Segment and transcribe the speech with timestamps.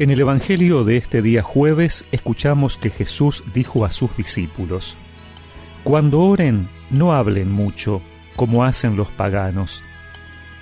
[0.00, 4.96] En el Evangelio de este día jueves escuchamos que Jesús dijo a sus discípulos,
[5.82, 8.00] Cuando oren, no hablen mucho,
[8.36, 9.82] como hacen los paganos.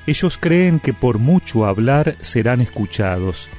[0.07, 3.51] Ellos creen que por mucho hablar serán escuchados.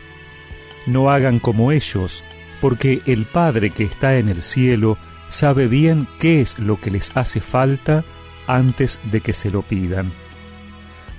[0.88, 2.24] No hagan como ellos,
[2.60, 4.98] porque el Padre que está en el cielo
[5.28, 8.04] sabe bien qué es lo que les hace falta
[8.48, 10.12] antes de que se lo pidan.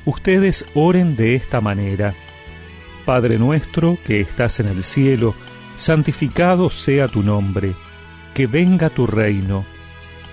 [0.04, 2.12] Ustedes oren de esta manera.
[3.08, 5.34] Padre nuestro que estás en el cielo,
[5.76, 7.74] santificado sea tu nombre,
[8.34, 9.64] que venga tu reino,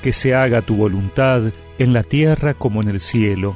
[0.02, 3.56] que se haga tu voluntad en la tierra como en el cielo.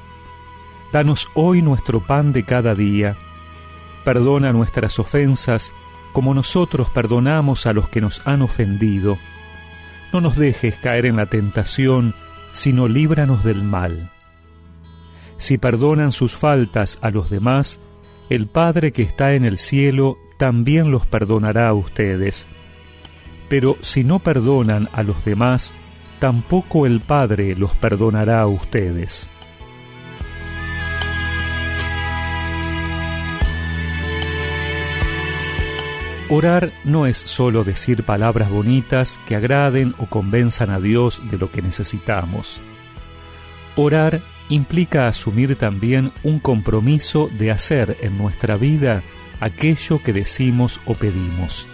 [0.94, 3.18] Danos hoy nuestro pan de cada día.
[4.06, 5.74] Perdona nuestras ofensas
[6.14, 9.18] como nosotros perdonamos a los que nos han ofendido.
[10.14, 12.16] No nos dejes caer en la tentación,
[12.54, 14.14] sino líbranos del mal.
[15.36, 17.82] Si perdonan sus faltas a los demás,
[18.30, 22.48] el Padre que está en el cielo también los perdonará a ustedes.
[23.50, 25.74] Pero si no perdonan a los demás,
[26.20, 29.30] tampoco el Padre los perdonará a ustedes.
[36.32, 41.52] Orar no es solo decir palabras bonitas que agraden o convenzan a Dios de lo
[41.52, 42.62] que necesitamos.
[43.76, 49.04] Orar implica asumir también un compromiso de hacer en nuestra vida
[49.40, 51.68] aquello que decimos o pedimos.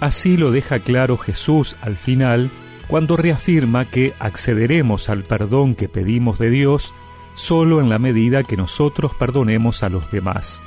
[0.00, 2.50] Así lo deja claro Jesús al final
[2.88, 6.92] cuando reafirma que accederemos al perdón que pedimos de Dios
[7.34, 10.62] solo en la medida que nosotros perdonemos a los demás.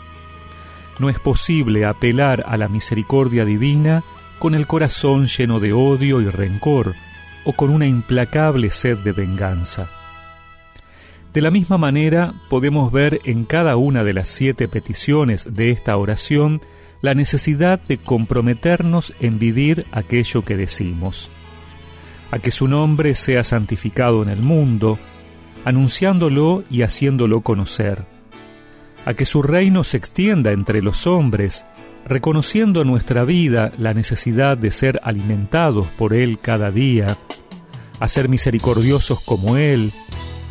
[0.99, 4.03] No es posible apelar a la misericordia divina
[4.39, 6.95] con el corazón lleno de odio y rencor
[7.43, 9.89] o con una implacable sed de venganza.
[11.33, 15.97] De la misma manera, podemos ver en cada una de las siete peticiones de esta
[15.97, 16.61] oración
[17.01, 21.31] la necesidad de comprometernos en vivir aquello que decimos.
[22.29, 24.99] A que su nombre sea santificado en el mundo,
[25.65, 28.05] anunciándolo y haciéndolo conocer.
[29.05, 31.65] A que su reino se extienda entre los hombres,
[32.05, 37.17] reconociendo en nuestra vida la necesidad de ser alimentados por Él cada día,
[37.99, 39.91] a ser misericordiosos como Él,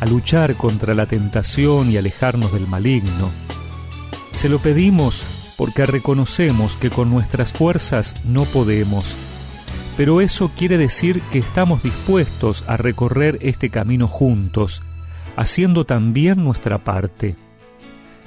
[0.03, 3.31] a luchar contra la tentación y alejarnos del maligno.
[4.33, 5.23] Se lo pedimos
[5.55, 9.15] porque reconocemos que con nuestras fuerzas no podemos,
[9.95, 14.81] pero eso quiere decir que estamos dispuestos a recorrer este camino juntos,
[15.37, 17.37] haciendo también nuestra parte.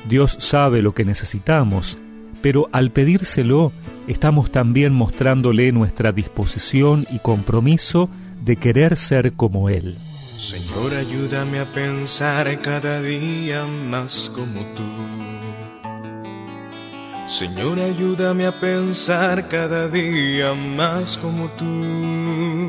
[0.09, 1.99] Dios sabe lo que necesitamos,
[2.41, 3.71] pero al pedírselo
[4.07, 8.09] estamos también mostrándole nuestra disposición y compromiso
[8.43, 9.99] de querer ser como Él.
[10.37, 14.83] Señor, ayúdame a pensar cada día más como tú.
[17.27, 22.69] Señor, ayúdame a pensar cada día más como tú.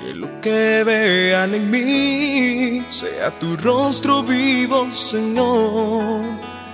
[0.00, 6.24] Que lo que vean en mí sea tu rostro vivo, Señor.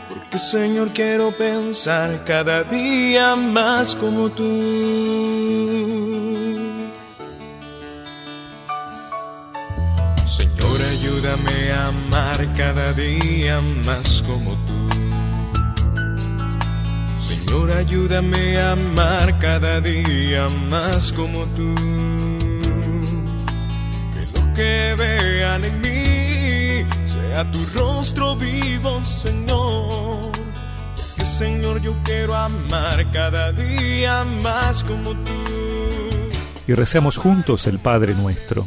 [0.09, 6.22] Porque, Señor, quiero pensar cada día más como tú.
[11.23, 14.89] Ayúdame a amar cada día más como tú.
[17.21, 21.75] Señor, ayúdame a amar cada día más como tú.
[24.15, 30.33] Que lo que vean en mí sea tu rostro vivo, Señor.
[30.97, 35.31] Porque, Señor, yo quiero amar cada día más como tú.
[36.67, 38.67] Y recemos juntos el Padre nuestro.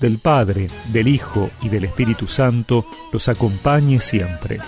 [0.00, 4.60] del Padre, del Hijo y del Espíritu Santo los acompañe siempre.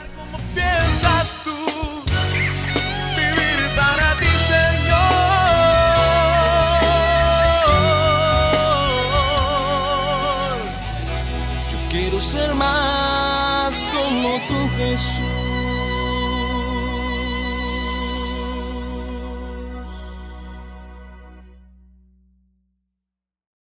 [11.90, 15.35] Quiero ser más como tu Jesús.